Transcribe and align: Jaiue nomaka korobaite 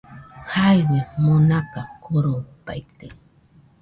Jaiue 0.53 0.99
nomaka 1.25 1.81
korobaite 2.03 3.07